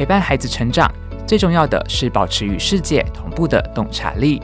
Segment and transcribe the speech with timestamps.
[0.00, 0.90] 陪伴孩子成长，
[1.26, 4.40] 最重要的是保持与世界同步的洞察力。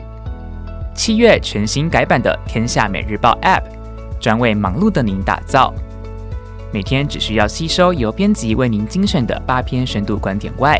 [0.93, 3.63] 七月全新改版的《天下每日报》App，
[4.19, 5.73] 专为忙碌的您打造。
[6.71, 10.79] 每天只需要吸收由编辑为您精选的八篇深度观点外，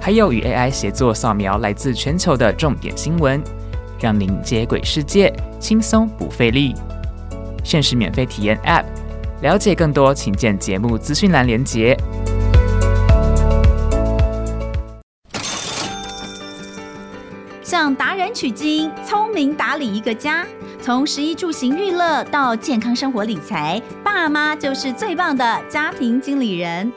[0.00, 3.40] 还有与 AI 协作扫描来自全球的重点新闻，
[4.00, 6.74] 让您接轨世界，轻松不费力。
[7.62, 8.82] 限时免费体验 App，
[9.42, 11.96] 了解更多请见节目资讯栏连接。
[18.38, 20.46] 取经，聪明打理一个家。
[20.80, 26.92] 从食衣住行娱乐到健康生活理财，爸妈就是最棒的家庭经理人。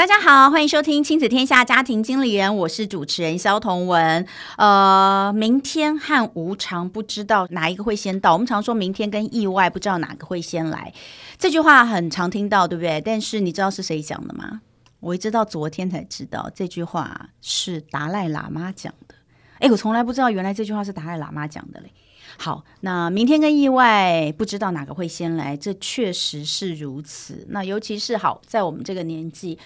[0.00, 4.26] 大家好，欢迎收听《亲子天下家庭经理人》，我是主持人萧同文。
[4.56, 8.32] 呃，明天和无常不知道哪一个会先到。
[8.32, 10.94] 我们常说明天跟意外不知道哪个会先来，
[11.36, 12.98] 这句话很常听到，对不对？
[13.02, 14.62] 但是你知道是谁讲的吗？
[15.00, 19.14] 我一直到昨天才知道，这句话是达赖喇嘛讲的。
[19.58, 21.92] 哎，我从来不知道，原来这句话是达赖喇嘛讲的嘞。
[22.38, 27.46] 好，那明天跟意外不知道哪个会先来，这确实是如此。
[27.50, 29.58] 那尤其是好在我们这个年纪。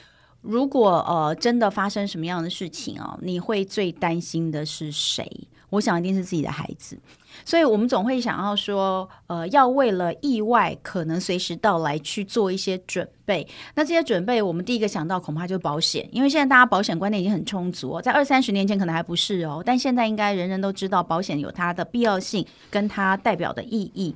[0.45, 5.27] 如果呃真的发生什么样的事情哦，你会最担心的是谁？
[5.70, 6.97] 我想一定是自己的孩子，
[7.45, 13.45] 所以我们总会想要说，呃，要为了意外可能随时到来去做一些准备。
[13.75, 24.15] 那这些准备，我们第一个想到恐怕就是保险，因为现在大家保险观念已经很充足哦，在二三十年前可能还不是哦，但现在应该人人都知道保险有它的必要性跟它代表的意义。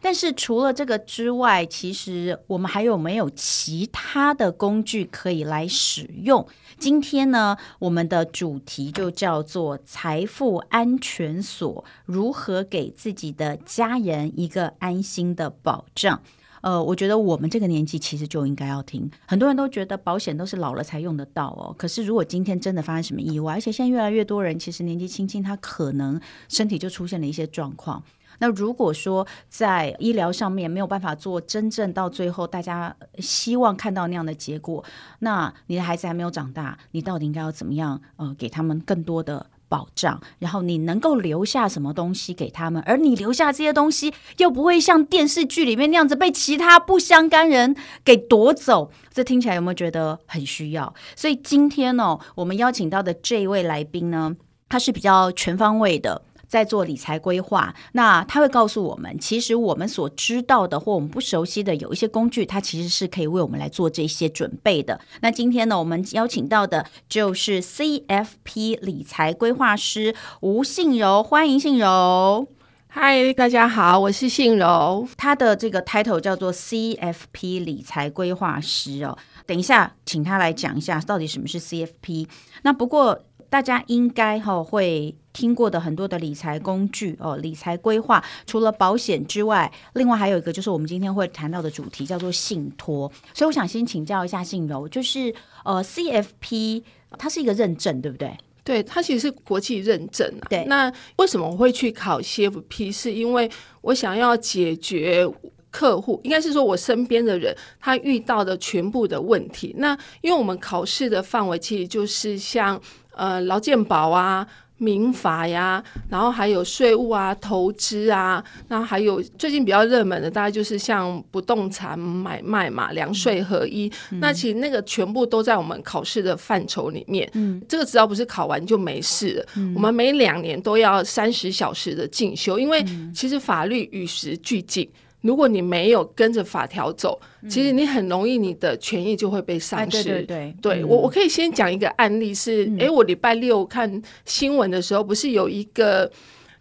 [0.00, 6.46] 但是除了这个之外，其实我们还有没有其他的工具可以来使用？
[6.78, 16.20] 今天呢，我们的主题就叫做“财富安全锁”，如何给自己的家人一个安心的保障？
[16.60, 19.08] 呃，我觉得我们这个年纪其实就应该要听。
[19.26, 28.02] 很多人都觉得保险都是老了才用得到哦，可是如果今天真的发生什么意外，而且现在越来越多人其实年纪轻轻，他可能身体就出现了一些状况。
[28.38, 34.84] 那如果说在医疗上面没有办法做真正到最后大家希望看到那样的结果，
[35.20, 38.00] 那你的孩子还没有长大，你到底应该要怎么样？
[38.16, 42.82] 呃，给他们更多的保障，然后你能够留下什么东西给他们？
[42.86, 50.94] 而你留下这些东西又不会像电视剧里面那样子被其他不相干人给夺走，这听起来有没有觉得很需要？
[51.16, 54.36] 所以今天呢，哦，我们邀请到的这一位来宾呢，
[54.68, 56.22] 他是比较全方位的。
[56.48, 64.98] 在做理财规划，那他会告诉我们，其实我们所知道的或我们不熟悉的有一些工具，它其实是可以为我们来做这些准备的。
[65.20, 72.48] 那今天呢，我们邀请到的就是 CFP 理财规划师吴信柔，欢迎信柔。
[72.86, 75.06] 嗨，大家好，我是信柔。
[75.18, 79.18] 他的这个 title 叫做 CFP 理财规划师哦。
[79.46, 82.26] 等一下，请他来讲一下到底什么是 CFP。
[82.62, 83.20] 那不过。
[83.50, 93.08] 大家应该哈会听过的很多的理财工具哦，理财规划除了保险之外，另外还有一个就是我们今天会谈到的主题叫做信托。
[93.32, 95.32] 所以我想先请教一下信柔，就是
[95.64, 96.82] 呃 CFP
[97.16, 98.36] 它是一个认证对不对？
[98.64, 100.50] 对，它其实是国际认证啊。
[100.50, 102.90] 对，那为什么我会去考 CFP？
[102.90, 103.48] 是因为
[103.82, 105.24] 我想要解决
[105.70, 109.72] 客户，应该是说我身边的人他遇到的全部的问题。
[109.78, 112.80] 那因为我们考试的范围其实就是像。
[113.18, 114.46] 呃，劳健保啊，
[114.78, 123.90] 民法呀，然后还有税务啊，投资啊，那还有最近比较热门的，大概就是像不动产买卖嘛，两税合一。
[124.12, 127.28] 嗯、那其实那个全部都在我们考试的范畴里面。
[127.34, 129.46] 嗯，这个只要不是考完就没事了。
[129.56, 132.84] 嗯、我们每两年都要三十小时的进修，因为
[133.14, 134.88] 其实法律与时俱进。
[135.28, 137.20] 如果你没有跟着法条走，
[137.50, 140.02] 其实你很容易你的权益就会被丧失。
[140.02, 146.10] 对对对，对我我可以先讲一个案例是，哎、嗯，我礼拜六看新闻的时候，不是有一个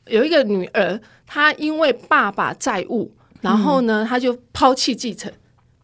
[0.08, 3.10] 有一个女儿，她因为爸爸债务，
[3.40, 5.32] 然后呢，她就抛弃继承。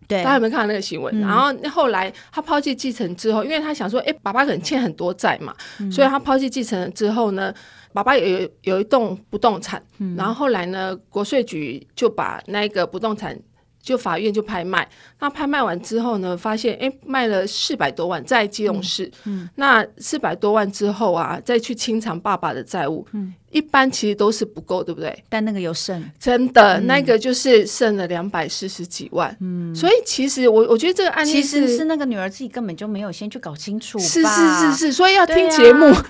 [0.07, 1.19] 对，大家有没有看到那个新闻？
[1.19, 5.55] 然后后来他抛弃继承之后，因为他想说，哎，爸爸可能欠很多债嘛，
[5.91, 7.53] 所以他抛弃继承了之后呢。
[7.95, 13.39] 爸爸有有有一栋不动产，嗯、然后后来呢，国税局就把那个不动产
[13.83, 14.89] 就法院就拍卖。
[15.19, 19.05] 那拍卖完之后呢，发现哎卖了四百多万在基隆市。
[19.25, 23.05] 嗯，嗯那四百多万之后啊，再去清偿爸爸的债务。
[23.11, 23.35] 嗯。
[23.51, 25.23] 一般其实都是不够，对不对？
[25.29, 29.37] 但那个有剩，真的，嗯、那个就是剩了两百四十几万。
[29.41, 33.99] 嗯，所以其实我我觉得这个案例其实是那个女儿自己根本就没有先去搞清楚。
[33.99, 36.05] 是是是是，所以要听节目、啊、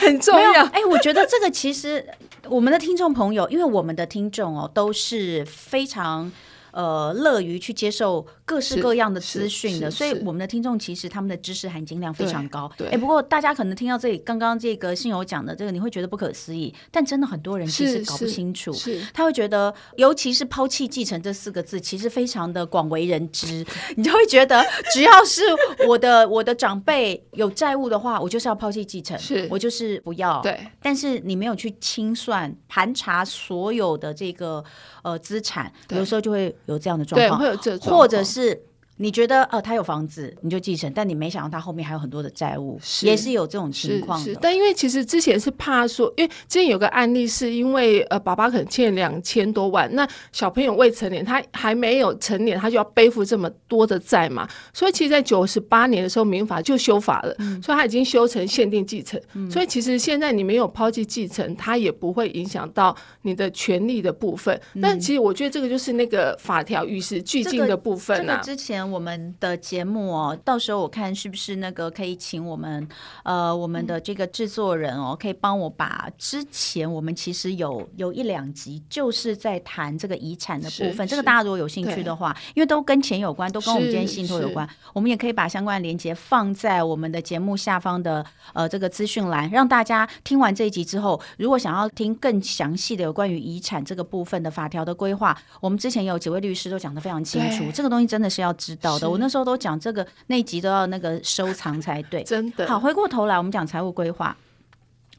[0.00, 0.64] 很重要。
[0.66, 2.04] 哎、欸，我觉得这个其实
[2.50, 6.30] 我们的听众朋友，因为我们的听众哦都是非常。
[6.72, 12.70] 呃，乐于去接受各式各样的资讯的，所以我们的听众其实他们的知识含金量非常高。
[12.76, 18.70] 对，哎，不过大家可能听到这里，刚刚这个信友讲的这个，你会觉得不可思议，但真的很多人其实搞不清楚。
[18.74, 23.64] 是，是他会觉得，尤其是抛弃继承这四个字，其实非常的广为人知。
[23.96, 24.62] 你就会觉得，
[24.92, 25.42] 只要是
[25.88, 30.42] 我的我的长辈有债务的话，我就是要抛弃继承，是我就是不要。
[30.42, 34.62] 对，但是你没有去清算盘查所有的这个
[35.02, 36.54] 呃资产，有时候就会。
[36.66, 38.41] 有这样的状况，对，会有这种，或者是。
[38.42, 38.60] 是
[39.02, 44.32] 你觉得呃他有房子你就继承，但你没想到他后面还有很多的债务，是也是有这种情况的。
[44.40, 54.48] 但因为其实之前是怕说，因为之前有个案例是因为呃爸爸可能欠两千多万，那小朋友未成年，他还没有成年，他就要背负这么多的债嘛。
[54.72, 59.20] 所以其实，在九十八年的时候，民法就修法了，嗯、所以他已经修成限定继承。
[59.34, 64.54] 嗯、所以其实现在你没有抛弃继承，他也不会影响到你的权利的部分。
[64.74, 68.40] 嗯、但其实我觉得这个就是那个法条与时俱进的部分啊。
[68.44, 68.91] 这个、之前。
[68.92, 72.86] 我们的节目哦，到时候我看是不是那个可以请我们
[73.24, 99.08] 呃我们的这个制作人哦，可以帮我把之前我们其实有有一两集就是在谈这个遗产的部分，这个大家如果有兴趣的话，因为都跟钱有关，都跟我们今天信托有关，我们也可以把相关的链接放在我们的节目下方的呃这个资讯栏，让大家听完这一集之后，如果想要听更详细的有关于遗产这个部分的法条的规划，我们之前有几位律师都讲得非常清楚，这个东西真的是要知道的。
[99.08, 102.66] 我那时候都讲这个那一集都要那个收藏才对，真的。
[102.66, 104.36] 好，回过头来我们讲财务规划。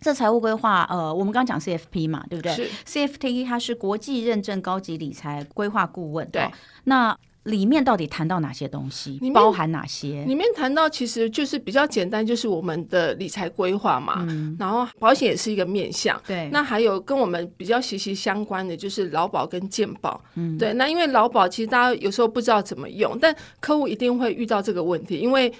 [0.01, 6.29] 这财务规划，呃，我们刚刚讲 CFP 嘛，对不对？？CFT 它是国际认证高级理财规划顾问。
[6.29, 6.51] 对。
[6.83, 9.19] 那里面到底谈到哪些东西？
[9.33, 10.23] 包含哪些？
[10.25, 14.25] 里面谈到其实就是比较简单，就是我们的理财规划嘛。
[14.29, 16.19] 嗯、然后保险也是一个面向。
[16.25, 16.49] 对。
[16.51, 20.23] 那还有跟我们比较息息相关的就是劳保跟健保。
[20.35, 20.57] 嗯。
[20.57, 20.73] 对。
[20.73, 25.53] 那因为劳保其实大家有时候不知道怎么用，但客户一定会遇到这个问题，因为。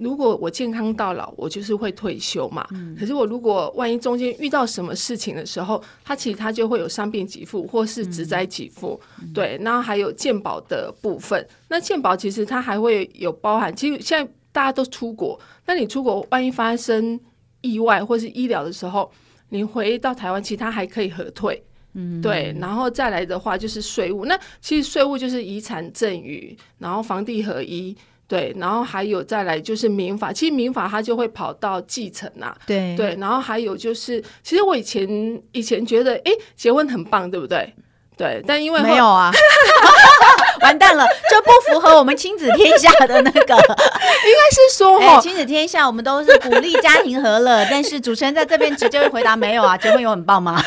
[0.00, 2.66] 如果我健康到老，我就是会退休嘛。
[2.72, 8.98] 嗯、可是我如果万一中间遇到什么事情的时候，他其实他就会有伤病给付或是职灾给付。
[9.20, 11.46] 嗯、对，然后还有健保的部分。
[11.68, 17.20] 那健保其实它还会有包含，其实现在大家都出国，那你出国万一发生
[17.60, 19.12] 意外或是医疗的时候，
[19.50, 21.62] 你回到台湾，其实它还可以核退。
[21.92, 24.24] 嗯，对，然后再来的话就是税务。
[24.24, 27.94] 那其实税务就是遗产赠与，然后房地合一。
[28.30, 32.58] 对，然后还有再来就是民法，其实民法它就会跑到继承呐、啊。
[32.64, 37.74] 对对，然后还有就是，其实我以前以前觉得，哎，结婚很棒，对不对？
[38.20, 39.32] 对，但因为没有啊，
[40.60, 43.40] 完蛋了，这不符合我们亲子天下的那个。
[43.40, 50.62] 应该是说，哦，亲子天下我们都是鼓励家庭和乐，但是主持人在这边直接回答没有啊，结婚有很棒吗？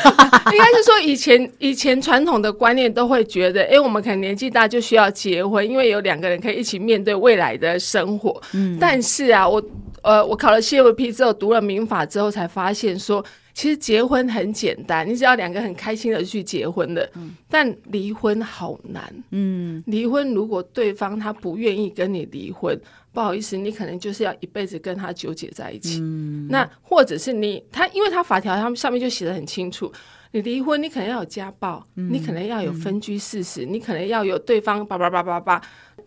[0.50, 8.42] 应该是说以前以前传统的观念都会觉得，哎，我们可能年纪大就需要结婚，因为有两个人可以一起面对未来的生活。
[8.52, 9.62] 嗯，但是啊，我
[10.02, 13.24] 呃，我考了 CFP 之后，读了民法之后，才发现说。
[13.54, 17.08] 其实结婚很简单，你只要两个很开心的去结婚的。
[17.14, 19.14] 嗯、但离婚好难。
[19.30, 22.78] 嗯，离婚如果对方他不愿意跟你离婚，
[23.12, 26.00] 不好意思，你可能就是要一辈子跟他纠结在一起。
[26.00, 29.90] 嗯，那或者是你他，因为他法条他们上面就写的很清楚，
[30.32, 35.62] 你离婚你可能要有家暴，嗯、你可能要有分居事实，嗯、你可能要有对方叭叭叭叭叭，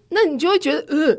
[0.09, 1.17] 那你就会觉得呃。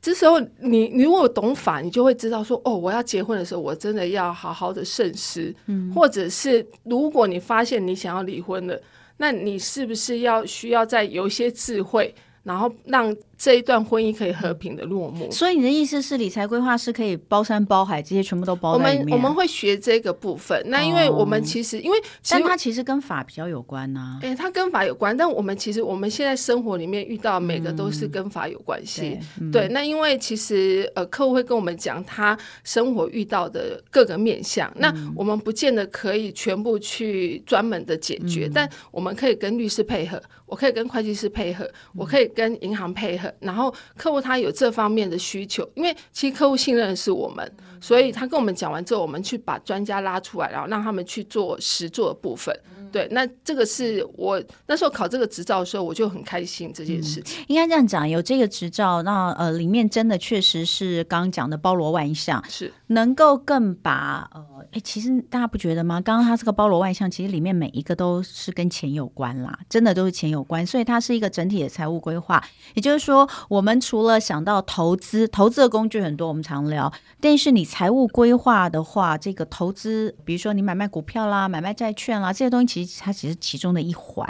[0.00, 5.52] 这时候你，你如果懂法，你就会知道说，哦，我要结婚的时候，我真的要好好的慎思。
[5.66, 8.80] 嗯，或者是如果你发现你想要离婚了，
[9.16, 12.14] 那你是不是要需要再有一些智慧，
[12.48, 13.14] 然后让。
[13.40, 18.72] 这一段婚姻可以和平的落幕，所以你的意思是理财规划是可以包山包海，这些全部都包。
[18.72, 21.96] 我们我们会学这个部分，那因为我们其实、哦、因为
[22.28, 24.18] 但它其实跟法比较有关呐、啊。
[24.22, 29.02] 哎，它跟法有关，但我们其实我们现在生活里面遇到每个都是跟法有关系。
[29.02, 41.64] 对，嗯、对，那因为其实呃，客户会跟我们讲他生活遇到的各个面向，嗯、那我们不见得可以全部去专门的解决，嗯、但我们可以跟律师配合，我可以跟会计师配合，
[41.94, 43.32] 我可以跟银行配合。
[43.40, 52.56] 然后客户他有这方面的需求，因为其实客户信任的是我们，所以他跟我们讲完之后，我们去把专家拉出来，然后让他们去做实做的部分。
[52.90, 57.42] 对，那这个是我那时候考这个执照的时候，我就很开心这件事情。
[57.42, 66.00] 嗯、应该这样讲，有这个执照，那呃，里面真的确实是刚刚讲的包罗万象，是能够更把呃，哎，其实大家不觉得吗？
[66.00, 72.42] 刚刚它这个包罗万象，其实里面每一个都是跟钱有关啦，真的都是钱有关，所以它是一个整体的财务规划。
[72.74, 84.26] 也就是说，我们除了想到投资，投资的工具很多，我们常聊，但是你财务规划的话，这个投资，比如说你买卖股票啦，买卖债券啦，这些东西其实它只是其中的一环。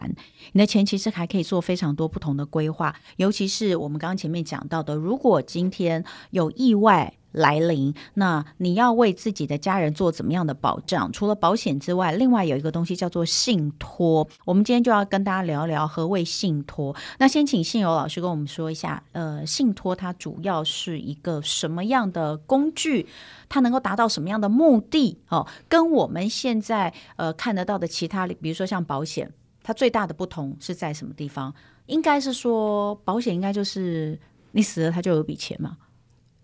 [0.52, 11.12] 你的钱其实还可以做非常多不同的规划，尤其是我们刚刚前面讲到的，如果今天有意外来临，那你要为自己的家人做怎么样的保障？
[11.12, 14.26] 除了保险之外，另外有一个东西叫做信托。
[14.44, 16.94] 我们今天就要跟大家聊聊何谓信托。
[17.18, 23.06] 那先请信友老师跟我们说一下，呃，信托它主要是一个什么样的工具？
[23.49, 25.18] 它能够达到什么样的目的？
[25.28, 29.30] 哦，跟我们现在呃看得到的其他，比如说像保险，
[29.62, 31.54] 它最大的不同是在什么地方？
[31.87, 34.18] 应该是说保险应该就是
[34.52, 35.76] 你死了，它就有笔钱嘛。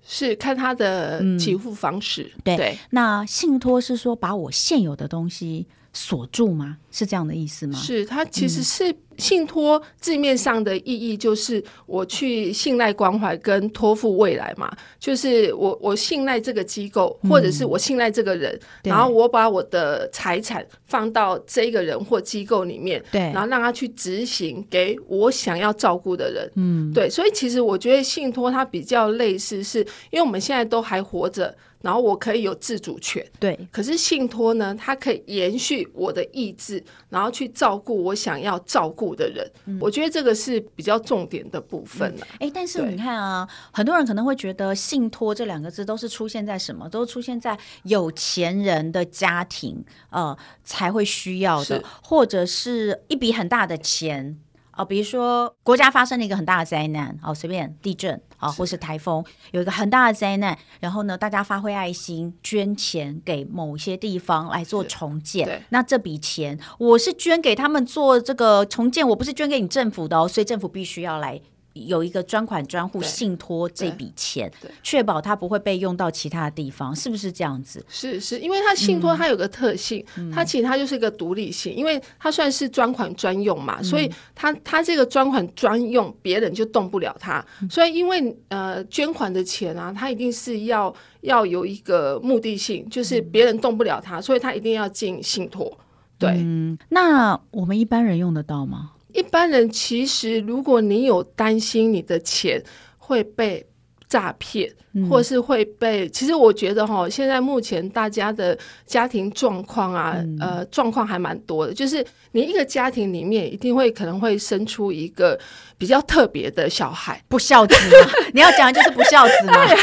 [0.06, 2.78] 是看他的给付方式，嗯、对，对。
[2.90, 6.76] 那信托是说把我现有的东西锁住吗？
[6.90, 7.78] 是这样的意思吗？
[7.78, 8.94] 是，它其实是。
[9.16, 18.52] 嗯信托字面上的意义就是我去信赖关怀跟托付未来嘛，就是我我信赖这个机构，或者是我信赖这个人，
[18.83, 31.54] 嗯、然后我把我的财产放到这个人或机构里面，对，然后让他去执行给我想要照顾的人，嗯，对，所以其实我觉得信托它比较类似是，是因为我们现在都还活着。
[31.85, 33.59] 然后我可以有自主权，对。
[33.71, 39.50] 可是信托呢，它可以延续我的意志，然后去照顾我想要照顾的人。
[39.64, 42.26] 嗯、我觉得这个是比较重点的部分了。
[42.38, 46.88] 哎、嗯，但是你看啊，很多人可能会觉得信托这两个字都是出现在什么？
[46.88, 54.38] 都出现在有钱人的家庭，呃，才会需要的，或者是一笔很大的钱。
[54.76, 65.62] 哦，比如说国家发生了一个很大的灾难，哦，随便地震啊，或是台风，有一个很大的灾难，然后呢，大家发挥爱心，捐钱给某些地方来做重建。
[65.71, 71.40] 那这笔钱我是捐给他们做这个重建，我不是捐给你政府的哦，所以政府必须要来。
[71.75, 74.50] 有一个专款专户信托这笔钱，
[74.83, 77.85] 确保它不会被用到其他的地方，是不是这样子？
[77.88, 87.45] 是是，因为它信托它有个特性，嗯、它其实它就是一个独立性，因为它算是专款专用嘛，嗯、所以它它这个专款专用，别人就动不了它。
[87.61, 95.76] 嗯、所以因为呃捐款的钱啊，它一定是要要有一个目的性，就是别人动不了它，所以它一定要进信托。
[96.16, 98.93] 对、嗯，那我们一般人用得到吗？
[99.14, 102.62] 一般人其实，如果你有担心你的钱
[102.99, 103.64] 会被
[104.08, 108.56] 诈骗，嗯、或是会被，其实我觉得哈，现在目前大家的
[108.87, 111.75] 家庭状况啊，嗯、呃，状况还蛮多的。
[111.75, 115.38] 就是你一个家庭里面，一定会可能会生出一个
[115.76, 118.12] 比较特别的小孩，不孝子嘛？
[118.32, 119.66] 你要讲的就是不孝子嘛？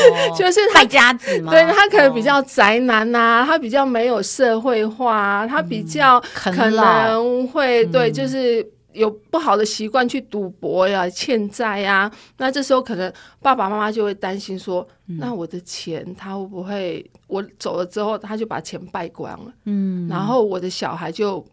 [0.36, 12.10] 就是败家子嘛，对，他可能比较宅男呐、啊，他比较没有社会化，他比较可能会对，就是有不好的习惯去赌博呀、欠债呀。
[12.38, 19.52] 那这时候可能爸爸妈妈就会担心说，那我的钱他会不会我走了之后他就把钱败光了？
[19.64, 21.44] 嗯，然后我的小孩就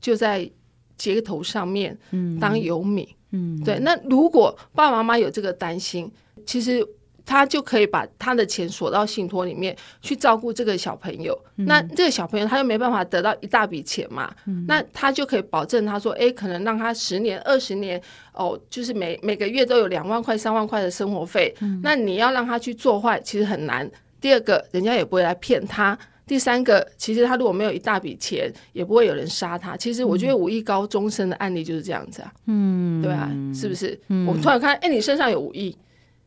[0.00, 0.50] 就在
[0.96, 1.98] 街头上面
[2.40, 3.06] 当游民。
[3.30, 3.78] 嗯，对。
[3.80, 6.10] 那如果爸爸妈妈有这个担心，
[6.46, 6.86] 其实。
[7.26, 18.00] 他就可以把他的钱锁到信托里面去照顾这个小朋友，嗯、那这个小朋友他又没办法得到一大笔钱嘛，嗯、那他就可以保证他说，哎，可能让他十年、二十年，
[18.32, 21.52] 哦，就是每每个月都有两万块、三万块的生活费。
[21.60, 23.90] 嗯、那你要让他去做坏，其实很难。
[24.20, 29.76] 第二个，人家也不会来骗他；第三个，其实他如果没有一大笔钱，也不会有人杀他。
[29.76, 33.98] 其实我觉得五亿高终身的案例就是这样子啊，嗯，对啊，是不是？
[34.08, 35.76] 嗯、我突然看，哎，你身上有五亿。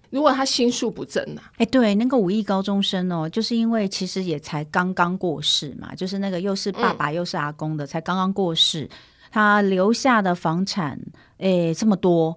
[0.10, 1.42] 如果他心术不正呢？
[1.58, 8.90] 哎，对，那个五亿高中生哦，就是因为其实也才刚刚过世嘛，就是那个又是爸爸又是阿公的，嗯、才刚刚过世，
[9.32, 11.00] 他留下的房产，
[11.38, 12.36] 哎，这么多，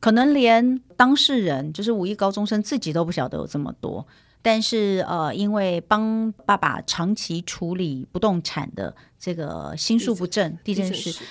[0.00, 4.06] 可能连当事人就是五亿高中生自己都不晓得有这么多，
[4.40, 11.22] 但是呃，因为帮爸爸长期处理不动产的这个心术不正，这件事，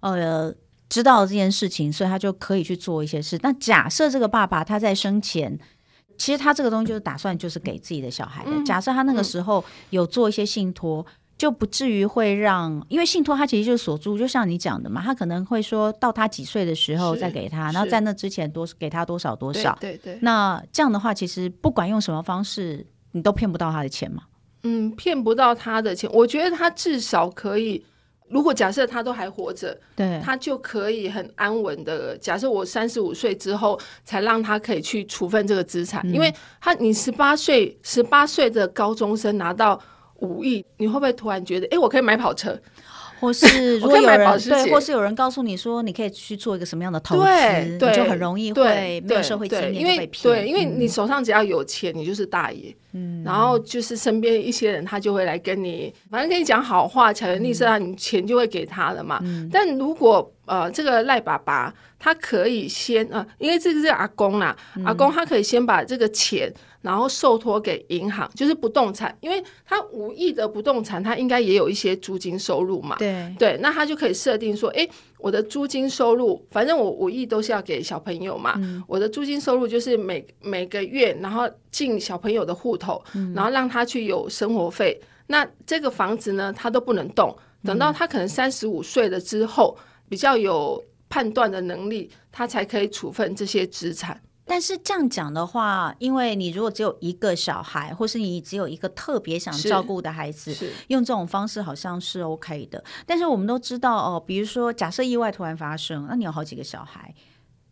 [0.00, 0.54] 呃。
[0.88, 3.38] 知道这件事情，所以他就可以去做一些事。
[3.42, 5.58] 那假设这个爸爸他在生前，
[6.16, 8.50] 其实他这个东西就是打算就是给自己的小孩的。
[8.52, 19.76] 嗯、假设他那个时候有做一些信托，嗯、就不至于会让，因为信托他其实就是锁住，就像你讲的嘛，他可能会说到他几岁的时候再给他，然后在那之前多给他多少多少。
[19.80, 20.14] 对对。
[20.14, 24.22] 对那这样的话，其实不管用什么方式，你都骗不到他的钱嘛。
[24.62, 27.84] 嗯，骗不到他的钱，我觉得他至少可以。
[28.28, 32.16] 如果假设他都还活着，对，他就可以很安稳的。
[32.18, 39.80] 假设我三十五岁之后才让他可以去处分这个资产，嗯、因为他你十八岁十八岁的高中生拿到
[40.16, 42.58] 五亿，你会不会突然觉得，哎、欸，我可以买跑车？
[43.20, 47.22] 或是 如果有人对，或是有人告诉你说，你可以去做一个什么样的投资，
[47.78, 52.74] 对，你就很容易会没有社会经验因为对，因为你手上只要有钱，你就是大爷。
[52.92, 59.22] 嗯，然后就是身边一些人，他就会来跟你，反正跟你讲好话，巧言令色，啊，你钱就会给他了嘛。
[59.52, 66.52] 但如果呃，这个赖爸爸他可以先呃，因为这个是阿公啦，阿公他可以先把这个钱。
[66.82, 72.94] 然后受托给银行，就是不动产，因为他五亿的不动产，他应该也有一些租金收入嘛。
[72.96, 74.88] 对对，那他就可以设定说，哎，
[75.18, 78.54] 我的租金收入，反正我五亿都是要给小朋友嘛。
[78.58, 85.00] 嗯、我的租金收入就是每每个月，然后进小朋友的户头，嗯、然后让他去有生活费。
[85.26, 89.76] 那这个房子呢，他都不能动，等到他可能三十五岁了之后，
[90.08, 94.20] 比较有判断的能力，他才可以处分这些资产。
[94.44, 100.56] 但是这样讲的话，因为你如果只有一个小孩，或是你只有一个特别想照顾的孩子，
[100.88, 102.82] 用这种方式好像是 OK 的。
[103.04, 107.14] 但是我们都知道哦，比如说假设意外突然发生，那你有好几个小孩，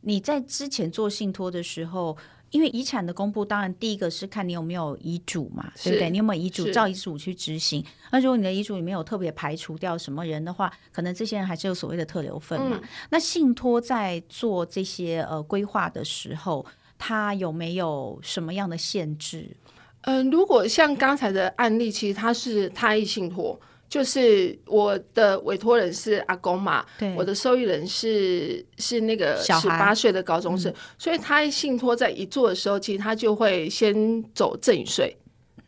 [0.00, 2.16] 你在之前做信托的时候。
[2.54, 6.08] 因为遗产的公布，当然第一个是看你有没有遗嘱嘛，对不对？
[6.08, 7.84] 你有没有遗嘱，照遗嘱去执行。
[8.12, 12.78] 那如果你的遗嘱里面有特别排除掉什么人的话，可能这些人还是有所谓的特留份嘛。
[12.80, 16.64] 嗯、那信托在做这些呃规划的时候，
[16.96, 19.56] 它有没有什么样的限制？
[20.02, 23.60] 嗯、呃，如果像刚才的案例，其实它是他益信托。
[23.88, 35.16] 就是我的委托人是阿公嘛，对，我的受益人是是那个十八岁的高中生，嗯、所以他信托在一做的时候，其实他就会先走赠与税。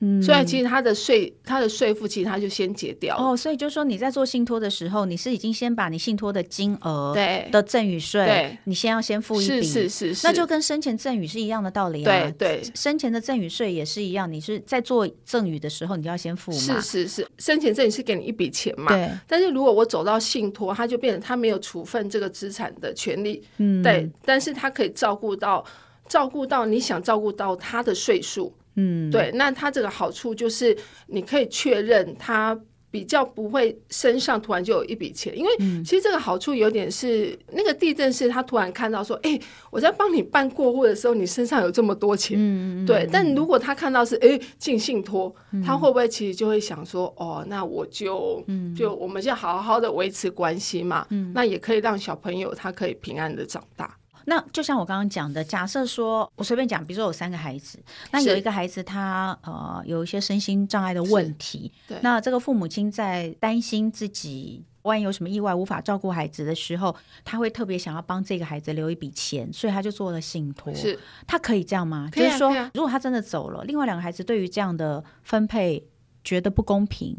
[0.00, 3.36] 嗯，所以其实他的税，他的税负其实他就先结掉哦。
[3.36, 12.04] 所以就是说你在做信托的时候，你是已经先把你信托的金额对的赠与税，对，你先要先付一笔，是是是，那就跟生前赠与是一样的道理啊。
[12.04, 16.58] 对对，生前的赠与税也是一样，你是在做赠与的时候，你就要先付嘛。
[16.58, 18.92] 是是是，生前赠与是给你一笔钱嘛。
[18.92, 19.10] 对。
[19.26, 23.42] 但是如果我走到信托，他就变成他没有处分这个资产的权利。
[23.56, 23.82] 嗯。
[23.82, 25.64] 对，但是他可以照顾到
[26.06, 28.52] 照顾到你想照顾到他的岁数。
[28.76, 35.50] 嗯，对，那它这个好处就是你可以确认他比较不会身上突然就有一笔钱，因为
[35.84, 39.38] 其实这个好处有点是那个地震是他突然看到说，哎，
[39.70, 43.06] 我在帮你办过户的时候，你身上有这么多钱，嗯，对。
[43.12, 48.42] 但如果他看到是哎进信托，他会不会其实就会想说，哦，那我就
[48.74, 53.94] 就我们就好好的维持关系嘛，那也可以让小朋友他可以平安的长大。
[54.28, 57.78] 那就像我刚刚讲的，假设说我随便讲，比如说有三个孩子，
[58.10, 70.74] 那有一个孩子他呃有一些身心障碍的问题，对，那这个父母亲在担心自己万一有什么意外无法照顾孩子的时候，他会特别想要帮这个孩子留一笔钱，所以他就做了信托。
[70.74, 72.08] 是，他可以这样吗？
[72.08, 75.86] 啊，就是说，啊，如果他真的走了，另外两个孩子对于这样的分配
[76.24, 77.16] 觉得不公平。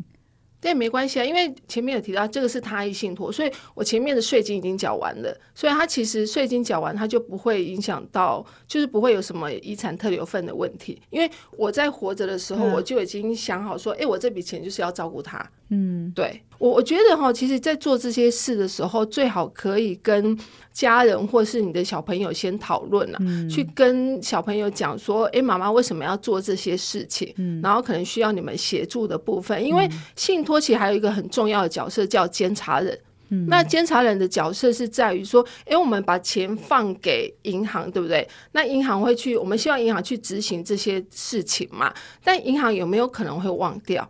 [0.59, 10.99] 对，没关系啊，因为前面有提到这个是他一信托，所以我前面的税金已经缴完了，所以他其实税金缴完，他就不会影响到，就是不会有什么遗产特留份的问题。
[11.11, 15.47] 因为我在活着的时候，我就已经想好说，哎、嗯，我这笔钱就是要照顾他。
[15.69, 20.37] 嗯，对我我觉得哈，其实，在做这些事的时候，最好可以跟
[20.71, 27.33] 家人或是你的小朋友先讨论了，嗯、去跟小朋友讲说，哎，妈妈为什么要做这些事情？
[27.37, 32.97] 嗯，然后可能需要你们协助的部分，因为信托其实还有一个很重要的角色叫监察人。
[33.29, 38.25] 嗯，那监察人的角色是在于说，哎，我们把钱放给银行，对不对？
[38.53, 41.93] 那银行会去，我们希望银行去执行这些事情嘛？
[42.23, 44.09] 但银行有没有可能会忘掉？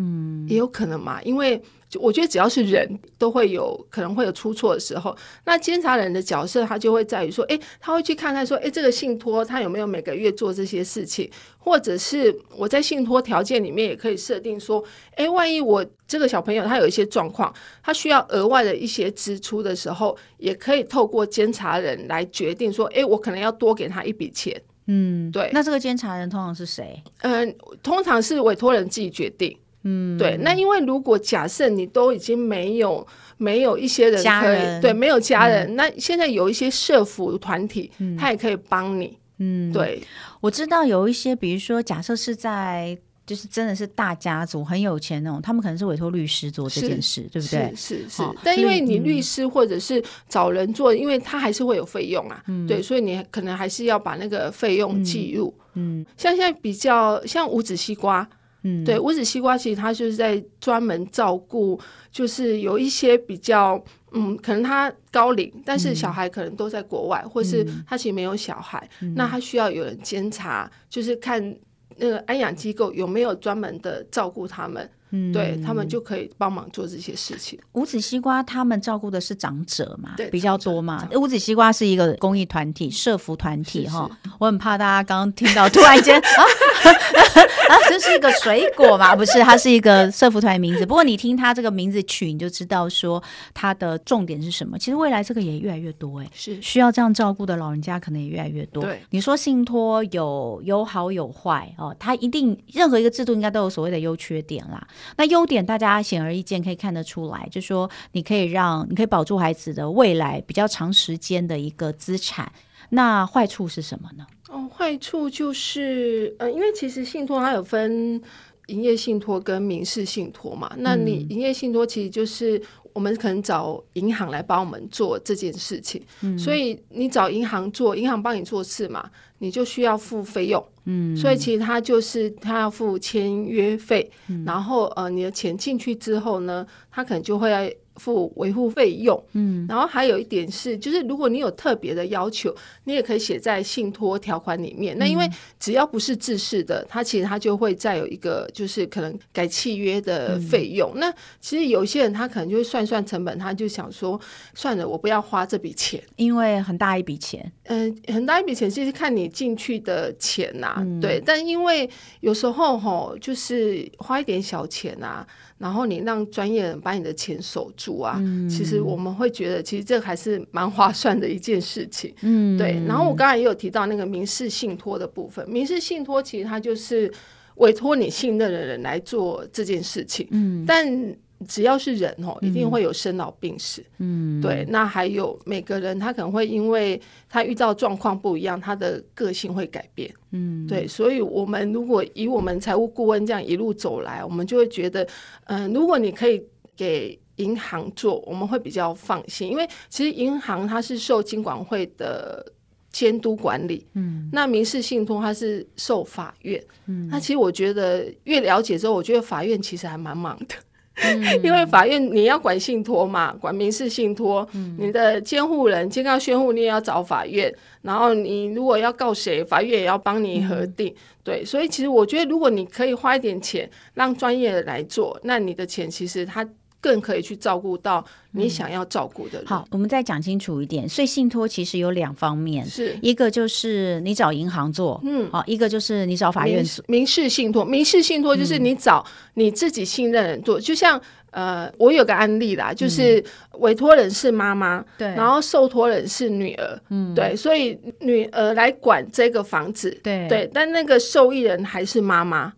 [0.00, 1.60] 嗯，也有可能嘛，因为
[1.98, 5.16] 我觉得只要是人都会有可能会有出错的时候。
[5.44, 14.84] 那监察人的角色，他就会在于说，哎，他会去看看说，哎，这个信托他有没有每个月做这些事情，或者是我在信托条件里面也可以设定说，
[15.16, 24.62] 哎，万一我这个小朋友他有一些状况，他需要额外的一些支出的时候，也可以透过监察人来决定说，哎，我可能要多给他一笔钱。
[24.86, 25.50] 嗯，对。
[25.52, 27.02] 那这个监察人通常是谁？
[27.22, 29.58] 嗯，通常是委托人自己决定。
[29.84, 39.16] 嗯，对，那因为如果假设你都已经没有没有一些人可以对，没有家人，嗯、那现在有一些社服团体，嗯、他也可以帮你。
[39.38, 40.02] 嗯，对，
[40.40, 47.72] 我知道有一些，比如说假设是在就是真的是大家族很有钱那种，他们可能是委托律师做这件事，对不对？
[47.76, 52.42] 是是是，哦、但因为你律师或者是找人做，嗯、因为他还是会有费用啊。
[52.48, 55.54] 嗯，对，所以你可能还是要把那个费用记录。
[55.74, 58.28] 嗯，嗯像现在比较像无籽西瓜。
[58.62, 61.78] 嗯，对，无籽西瓜其实它就是在专门照顾，
[62.10, 71.56] 就是有一些比较，嗯，可能他高龄，但是小孩可能都在国外，嗯、或是他其实没有小孩，嗯、那他需要有人监察，就是看
[71.96, 74.88] 那个安养机构有没有专门的照顾他们。
[75.10, 77.58] 嗯，对，他们就可以帮忙做这些事情。
[77.72, 81.08] 无籽西瓜他们照顾的是长者嘛，对，比较多嘛。
[81.12, 84.10] 无籽西瓜是一个公益团体、社服团体哈。
[84.38, 86.42] 我很怕大家刚刚听到突然间 啊，
[87.68, 89.16] 啊，这是一个水果嘛？
[89.16, 90.84] 不是，它是一个社服团的名字。
[90.86, 93.22] 不过你听它这个名字取，你就知道说
[93.54, 94.78] 它的重点是什么。
[94.78, 98.82] 其实未来这个也越来越多哎、欸，是需要这样照顾的老人家可能也越来越多。
[98.82, 104.86] 对，你说信托有有好有坏哦，它一定任何一个制度应该都有所谓的优缺点啦。
[105.16, 112.50] 那优点大家显而易见，可以看得出来，就说你可以让你可以保住孩子的未来比较长时间的一个资产。
[112.90, 114.26] 那坏处是什么呢？
[114.48, 118.20] 哦，坏处就是呃，因为其实信托它有分
[118.68, 120.72] 营业信托跟民事信托嘛。
[120.78, 122.60] 那你营业信托其实就是
[122.98, 129.08] 我们可能找银行来帮我们做这件事情，嗯，所以你找银行做，银行帮你做事嘛，
[129.38, 130.60] 你就需要付费用。
[130.86, 137.70] 嗯，所以其实他就是他要付签约费，嗯、然后呃，你的钱进去之后呢，他可能就会要。
[137.98, 144.96] 付维护费用，嗯，然后还有一点是，就是如果你有特别的要求，你也可以写在信托条款里面。
[144.96, 150.92] 嗯、那因为只要不是自式的，它其实它就会再有一个，就是可能改契约的费用。
[150.94, 154.20] 嗯、那其实有些人他可能就会算算成本，他就想说，
[154.54, 157.50] 算了，我不要花这笔钱，因为很大一笔钱。
[157.64, 161.20] 嗯、呃，很大一笔钱，其实看你进去的钱呐、啊，嗯、对。
[161.24, 161.88] 但因为
[162.20, 165.26] 有时候吼，就是花一点小钱啊。
[165.58, 172.14] 然后你让专业人把你的钱守住啊，嗯、其实我们会觉得，其实这还是蛮划算的一件事情。
[172.22, 172.80] 嗯，对。
[172.86, 177.12] 然后我刚才也有提到那个民事信托的部分，民事信托其实它就是
[177.56, 180.26] 委托你信任的人来做这件事情。
[180.30, 181.16] 嗯，但。
[181.46, 183.84] 只要是人哦，一定会有生老病死。
[183.98, 184.66] 嗯，对。
[184.68, 190.12] 那还有每个人，他可能会因为他遇到状况不一样，他的个性会改变。
[190.32, 190.86] 嗯，对。
[190.88, 195.06] 所以，我们如果以我们财务顾问这样一路走来，我们就会觉得，
[195.44, 196.42] 嗯、呃，如果你可以
[196.76, 202.44] 给银行做，我们会比较放心，因为其实银行它是受金管会的
[202.90, 203.86] 监督管理。
[203.94, 206.60] 嗯，那民事信托它是受法院。
[206.86, 210.54] 嗯，那其实我觉得越了解之后，我觉得法院其实还蛮忙的。
[211.42, 220.88] 因为法院你要管信托嘛，管民事信托，嗯、你的监护人监告宣护你也要找法院，然后你如果要告谁，法院也要帮你核定。
[220.88, 226.46] 嗯、对，所以其实我觉得，如果你可以花一点钱让专业的来做，那你的钱其实他。
[226.80, 229.44] 更可以去照顾到你想要照顾的人。
[229.44, 229.46] 嗯。
[229.46, 230.88] 好，我们再讲清楚一点。
[230.88, 236.84] 所以信托其实有两方面，是一个就是你找银行做，嗯，好，一个就是你找法院做。
[236.88, 240.58] 民事信托，民事信托就是你找你自己信任人做。
[240.58, 243.22] 嗯、就像呃，我有个案例啦，就是
[243.58, 252.52] 委托人是妈妈，对、嗯，然后受托人是女儿，嗯，对，所以女儿来管这个房子，对对，但那个受益人还是妈妈。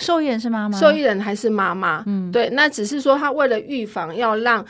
[0.00, 2.02] 受益人是妈妈，受益人还是妈妈。
[2.06, 4.64] 嗯，对，那只是说他为了预防要让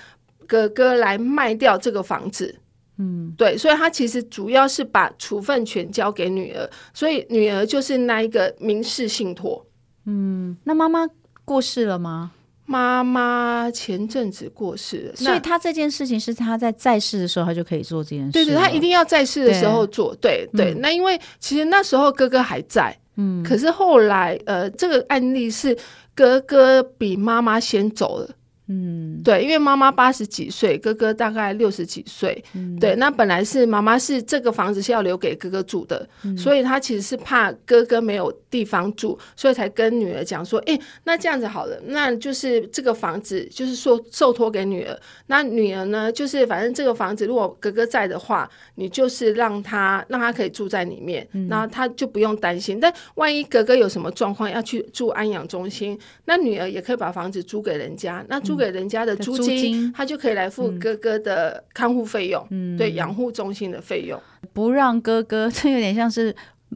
[0.47, 2.55] 哥哥来卖掉这个房子，
[2.99, 9.65] 嗯，对，所以他其实主要是把处分权交给女儿，所以女儿就是那一个民事信托。
[10.07, 11.07] 嗯，那妈妈
[11.45, 12.33] 过世了吗？
[12.67, 18.31] 妈妈前阵子过世了，所以他这件事情是他在在世的时候他就可以做这件事。
[18.33, 20.15] 对对，他一定要在世的时候做。
[20.21, 22.97] 对对，对，那因为其实那时候哥哥还在。
[23.21, 25.77] 嗯，可是后来，呃，这个案例是
[26.15, 28.31] 哥哥比妈妈先走了。
[28.73, 32.41] 嗯，对，因为妈妈八十几岁，哥哥大概六十几岁。
[32.55, 52.79] 嗯，对，那本来是妈妈是这个房子是要留给哥哥住的，嗯，所以他其实是怕哥哥没有地方住，所以才跟女儿讲说，诶，那这样子好了，那就是这个房子就是说受托给女儿，那女儿呢，就是反正这个房子如果哥哥在的话，你就是让他让他可以住在里面，嗯，然后他就不用担心。
[52.79, 58.60] 但万一哥哥有什么状况要去住安养中心，那女儿也可以把房子租给人家，那租。
[58.61, 59.93] 给人家的租金，租金。
[59.93, 64.21] 他就可以来付哥哥的看护费用，嗯、对养护中心的费用，
[64.53, 66.35] 不让哥哥，这有点像是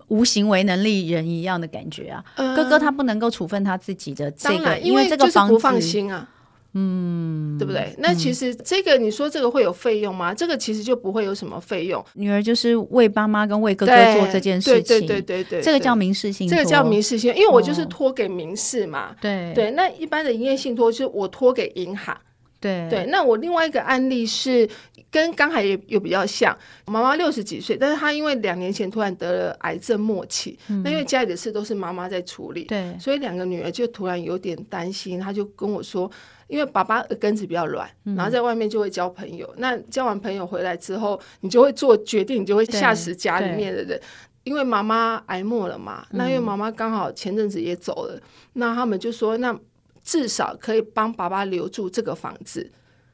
[0.08, 2.24] 无行为能力人一样的感觉啊。
[2.34, 6.28] 呃、哥哥他不能够处分他自己的这个，因为这个房子不放心啊。
[6.74, 7.94] 嗯，对不对？
[7.98, 10.34] 那其实这个你说这个会有费用吗？
[10.34, 12.04] 这个其实就不会有什么费用。
[12.14, 19.14] 女儿就是为爸妈跟为哥哥做这件事情，对对对对，这个叫民事信托，这个叫民事信托，因为我就是托给民事嘛。
[19.20, 22.16] 对对，那一般的营业信托就是我托给银行，
[22.64, 23.07] 对对。
[23.11, 24.68] 那我另外一个案例是
[25.11, 36.11] 跟刚才也有比较像，妈妈六十几岁，但是她因为两年前突然得了癌症末期，嗯、那因为家里的事都是妈妈在处理，对，所以两个女儿就突然有点担心，她就跟我说，
[36.48, 44.00] 因为爸爸耳根子比较软，然后在外面就会交朋友，嗯、那交完朋友回来之后，你就会做决定，你就会吓死家里面的人。
[44.42, 48.22] 因为妈妈癌末了嘛，那因为妈妈刚好前阵子也走了，嗯、
[48.53, 49.59] 那他们就说，那
[50.04, 52.70] 至少可以帮爸爸留住这个房子。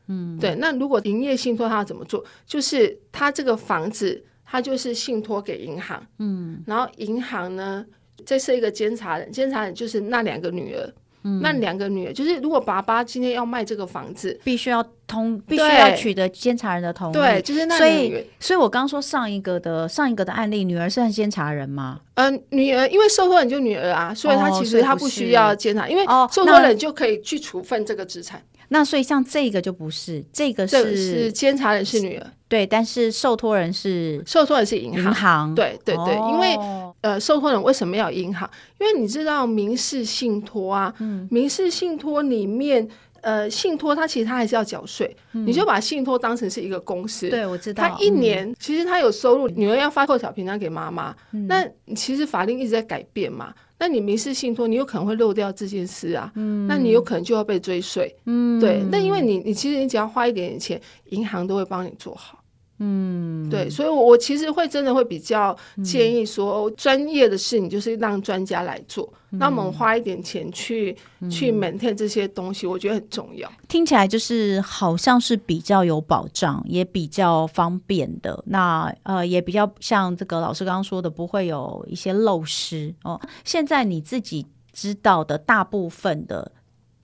[0.09, 0.55] 嗯，对。
[0.57, 2.23] 那如果营业信托他要怎么做？
[2.45, 6.05] 就是他这个房子，他就是信托给银行。
[6.19, 7.87] 嗯，然后银行呢，
[8.27, 10.93] 再设一个监察人，监察人就是那两个女儿。
[11.23, 17.13] 嗯、那两个女儿就是，如果爸爸今天要卖这个房子，必须要通，必须要取得监察人的同意。
[17.13, 17.79] 对，就是那女。
[17.79, 22.01] 所以，所以我刚说上一个的上一个的案例，女儿是监察人吗？
[22.15, 28.43] 嗯、呃，女儿因为受托人就女儿啊，所以她其实她不需要监察，哦、因为受托人就可以去处分这个资产。
[28.73, 35.55] 那所以像这个就不是，这个是是监察人是女儿，对，但是受托人是受托人是银行，银行。
[35.57, 36.57] 对对对，哦、因为
[37.01, 38.49] 呃，受托人为什么要银行？
[38.79, 42.89] 因为你知道民事信托啊，嗯、民事信托里面
[43.23, 53.53] 呃，信托它其实它还是要缴税，嗯、你就把信托当成是一个公司，对我知道，它一年、嗯、其实它有收入，女儿要发扣小凭单给妈妈，嗯、那其实法令一直在改变嘛。
[53.81, 58.83] 那你民事信托，你有可能会漏掉这件事啊，嗯、那你有可能就要被追税，嗯、对。
[58.91, 62.40] 那因为你，你其实你只要花一点点钱，银行都会帮你做好。
[62.83, 73.47] 嗯，对，所以，我我其实会真的会比较建议说，专业的事你就是让专家来做，嗯、那我们花一点钱去、嗯、去 maintain 这些东西，我觉得很重要。
[73.69, 78.43] 听起来就是好像是比较有保障，也比较方便的。
[78.47, 83.21] 那呃，也比较像这个老师刚刚说的，不会有一些漏失哦。
[83.45, 86.51] 现在你自己知道的大部分的。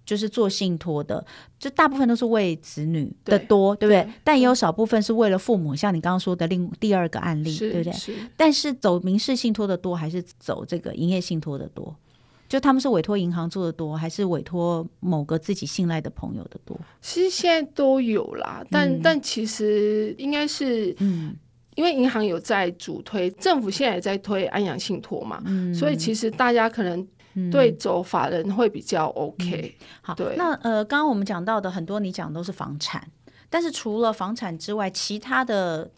[0.06, 1.22] 就是做信托的，
[1.58, 4.12] 就大部分都是为子女的多，对，对不对？
[4.12, 7.92] 对，但也有少部分是为了父母，像你刚刚说的另第二个案例，对不对？
[7.92, 8.14] 是。
[8.36, 11.94] 但是走民事信托的多，还是走这个营业信托的多？
[12.48, 16.78] 就他们是委托银行做的多，还是委托某个自己信赖的朋友的多？
[17.02, 21.34] 其实现在都有啦，但、嗯、但其实应该是，嗯，
[21.74, 27.04] 因为银行有在主推，政府现在也在推安阳信托嘛，嗯，所以其实大家可能。
[27.50, 29.76] 对，走法人会比较 OK。
[29.78, 30.34] 嗯、好，对。
[30.36, 33.06] 那呃，刚刚我们讲到的很多，你讲的都是房产，
[33.50, 35.90] 但是除了房产之外，其他的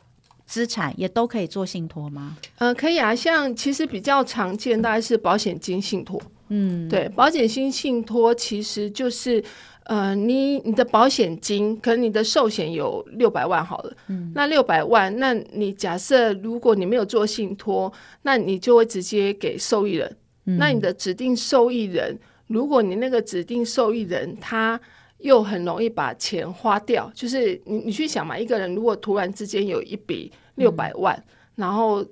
[0.44, 2.36] 资产也都可以做信托吗？
[2.58, 3.14] 呃，可以啊。
[3.14, 6.20] 像其实比较常见，大概是保险金信托。
[6.48, 9.42] 嗯，对，保险金信托其实就是
[9.84, 13.96] 呃，你你的保险金，可能你的寿险有六百万好了。
[14.08, 20.16] 嗯，那六百万，那你假设如果你没有做信托，那你就会直接给受益人。
[20.56, 24.80] 那你的指定受益人，如果你那个指定受益人他
[25.18, 31.24] 又很容易把钱花掉，就是你你去想嘛，一个人如果突然之间有一笔六百万，嗯、
[31.56, 32.06] 然后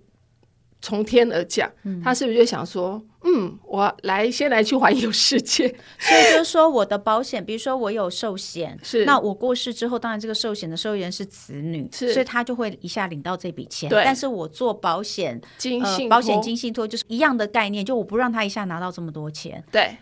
[0.81, 3.03] 从天而降，嗯、他是不是就想说，
[3.37, 5.69] 嗯，我来先来去环游世界？
[5.99, 13.91] 所以就是说，我的保险，比如说我有寿险，是那我过世之后，当然这个寿险的受益人是子女，是所以他就会一下领到这笔钱。
[13.91, 19.63] 对，但是我做保险金信、呃、保险金信托就是一样的概念，就我不让他一下拿到这么多钱。
[19.71, 19.97] 对。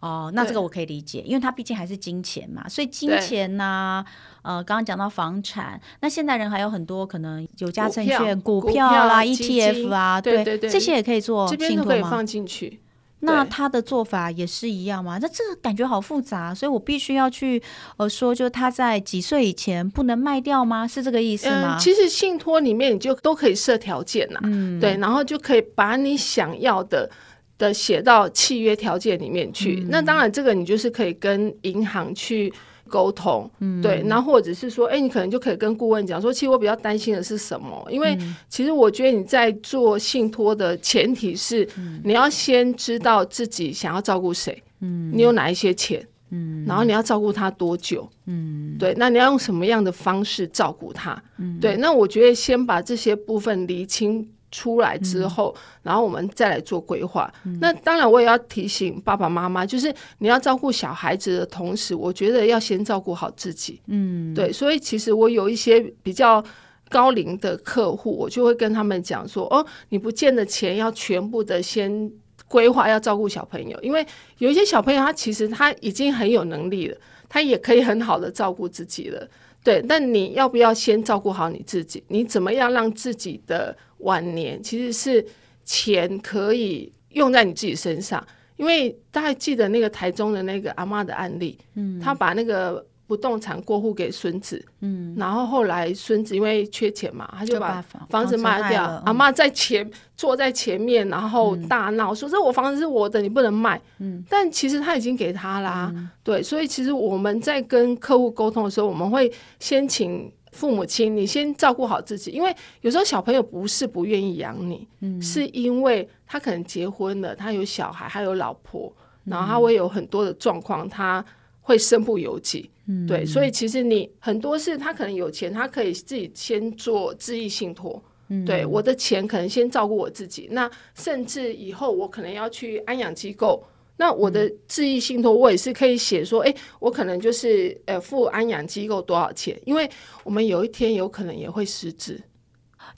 [0.00, 4.04] 哦，那这个我可以理解，因为他毕竟还是金钱嘛，所以金钱呢、
[4.48, 11.84] 呃，刚刚讲到房产，那现代人还有很多可能有家证券、股票啦、ETF 啊，对对对，这些也可以做信托吗？
[11.84, 12.80] 可以放进去。
[13.20, 15.18] 那他的做法也是一样吗？
[15.20, 17.62] 那这个感觉好复杂，所以我必须要去
[17.98, 20.88] 呃说，就他在几岁以前不能卖掉吗？
[20.88, 21.76] 是这个意思吗？
[21.76, 27.10] 嗯、其实信托里面你就都可以设条件呐、啊，嗯，对，然后就可以把你想要的。
[27.58, 32.52] 的写到契约条件里面去，嗯、那当然这个你就是可以跟银行去
[32.88, 37.86] 沟通，嗯、对，那或者是说，哎，你可能就可以跟顾问讲说，其实我比较担心的是什么？
[37.90, 38.16] 因为
[38.48, 54.28] 其实我觉得你在做信托的前提是，嗯、你要先知道自己想要照顾谁，嗯，你有哪一些钱，嗯，然后你要照顾他多久，嗯，对，那你要用什么样的方式照顾他，嗯，对，那我觉得先把这些部分厘清。
[54.50, 57.32] 出来之后，嗯、然后我们再来做规划。
[57.44, 63.80] 嗯、那当然，我也要提醒爸爸妈妈，就是你要照顾小孩子的同时，我觉得要先照顾好自己。
[63.86, 64.52] 嗯，对。
[64.52, 66.42] 所以其实我有一些比较
[66.88, 72.10] 高龄的客户，我就会跟他们讲说：哦，你不见得钱要全部的先
[72.46, 74.06] 规划要照顾小朋友，因为
[74.38, 76.96] 有一些小朋友他其实他已经很有能力了，
[77.28, 79.28] 他也可以很好的照顾自己了。
[79.62, 82.02] 对，但你要不要先照顾好你自己？
[82.08, 85.24] 你怎么样让自己的晚年其实是
[85.64, 88.24] 钱可以用在你自己身上？
[88.56, 97.80] 因为大家记得那个台中的那个阿嬷的案例，嗯，他把那个不动产过户给孙子，嗯，然后后来孙子因为缺钱嘛，他就把
[98.10, 98.84] 房子卖掉。
[99.06, 105.94] 阿嬷在前坐在前面，然后大闹说：“这我房子是我的，你不能卖。”嗯，但其实他已经给他啦。
[106.24, 118.92] 对，所以其实我们在跟客户沟通的时候，我们会先请父母亲，你先照顾好自己，因为有时候小朋友不是不愿意养你，嗯，是因为他可能结婚了，他有小孩，他有老婆，
[119.22, 121.24] 然后他会有很多的状况，他
[121.60, 122.68] 会身不由己。
[122.86, 128.02] 嗯，对，所以其实你很多事，他可能有钱，他可以自己先做自益信托。
[128.30, 133.62] 嗯，对，我的钱可能先照顾我自己，那甚至以后我可能要去安养机构，
[133.98, 139.90] 那我的自益信托我也是可以写说，哎，我可能就是呃付安养机构多少钱，因为
[140.24, 142.18] 我们有一天有可能也会失智。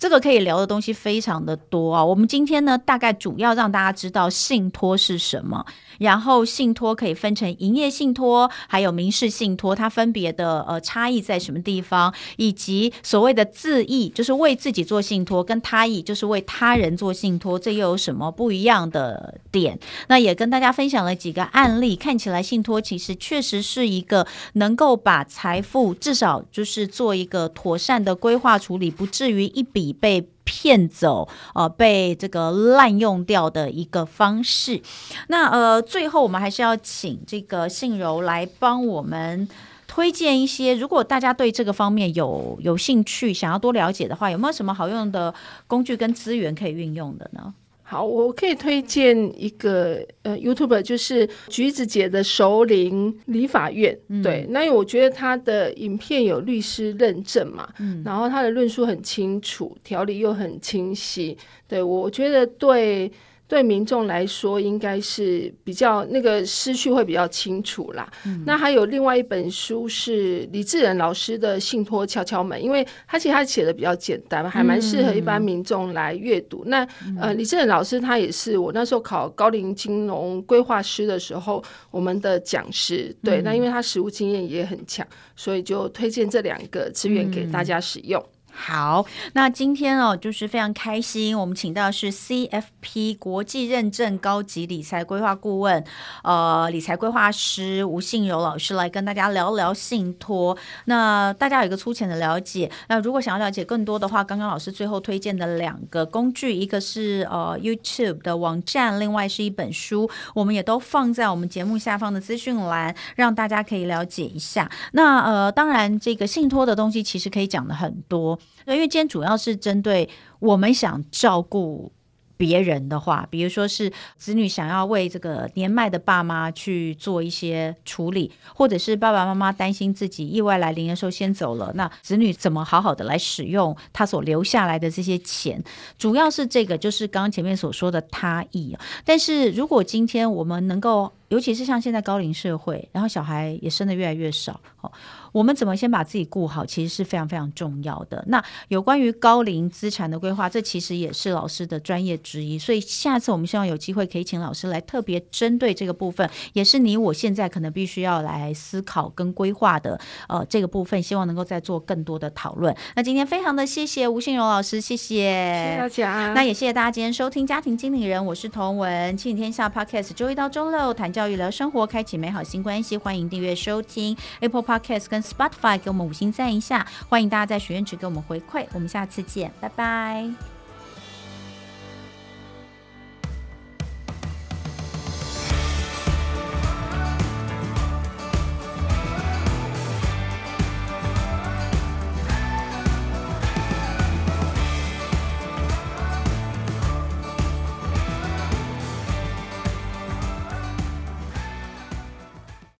[0.00, 2.02] 这个可以聊的东西非常的多啊！
[2.02, 5.66] 我们今天呢，大概主要让大家知道信托是什么，
[5.98, 19.78] 然后信托可以分成营业信托，还有民事信托，它分别的呃差异在什么地方，以及所谓的自益，就是为自己做信托，跟他益就是为他人做信托，这又有什么不一样的点？
[20.08, 29.89] 那也跟大家分享了几个案例，看起来信托其实确实是一个能够把财富至少就是做一个妥善的规划处理，不至于一笔。
[29.92, 34.82] 被骗走，呃，被这个滥用掉的一个方式。
[35.28, 39.48] 那呃，最后我们还是要请这个信柔来帮我们
[39.86, 45.34] 推荐一些，如果大家对这个方面有有兴趣，想要多了解的话，有没有什么好用的
[45.66, 47.54] 工具跟资源可以运用的呢？
[47.90, 53.98] 好，我可以推荐一个呃，YouTuber，就是橘子姐的首领理法院。
[54.06, 61.36] 嗯、对，那因为我觉得他的影片有律师认证嘛，嗯、然后他的论述很清楚，条理又很清晰。
[61.66, 63.10] 对，我觉得对。
[63.50, 68.08] 对民众来说，应该是比较那个思绪会比较清楚啦。
[68.24, 76.62] 嗯、那还有另外一本书是李志仁老师的《信托敲敲门》，因为他其实他写的比较简单，还蛮适合一般民众来阅读。
[76.64, 76.88] 嗯、那
[77.20, 81.60] 呃，李志仁老师他也是我那时候考高龄金融规划师的时候，
[81.90, 83.12] 我们的讲师。
[83.24, 88.24] 对，嗯、那因为他实务经验也很强，所以就推荐这两个资源给大家使用。
[88.52, 95.82] 好，那今天哦，就是非常开心，我们请到是 CFP 国际认证高级理财规划顾问，
[96.22, 100.56] 呃，理财规划师吴信柔老师来跟大家聊聊信托。
[100.86, 114.70] 那大家有一个粗浅的了解，那如果想要了解更多的话，刚刚老师最后推荐的两个工具，一个是呃 YouTube 的网站，另外是一本书，我们也都放在我们节目下方的资讯栏，让大家可以了解一下。
[114.92, 118.38] 那呃，当然这个信托的东西其实可以讲的很多。
[118.66, 121.92] 因为今天主要是针对我们想照顾
[122.36, 135.62] 别人的话，比如说是子女想要为这个年迈的爸妈去做一些处理，或者是爸爸妈妈担心自己意外来临的时候先走了，那子女怎么好好的来使用他所留下来的这些钱？
[135.98, 138.74] 主要是这个，就是刚刚前面所说的他意。
[139.04, 144.92] 但是如果今天我们能够，尤其是像现在高龄社会，然后小孩也生的越来越少，哦
[145.32, 148.24] 我们怎么先把自己顾好，其实是非常非常重要的。
[148.26, 152.58] 那有关于高龄资产的规划，这其实也是老师的专业之一。
[152.58, 160.00] 所以下次我们希望有机会可以请老师来特别针对这个部分，也是你我现在可能必须要来思考跟规划的。
[160.26, 162.74] 呃，这个部分希望能够再做更多的讨论。
[162.96, 166.32] 那今天非常的谢谢吴信荣老师，谢谢，谢谢大家。
[166.34, 172.96] 那也谢谢大家今天收听家庭经理人，我是童文，亲子天下 Podcast，周一到周六谈教育聊生活，开启美好新关系。
[172.96, 180.59] 欢迎订阅收听 Apple Podcast 跟 Spotify 给我们五星赞一下，欢迎大家在许愿池给我们回馈，我们下次见，拜拜。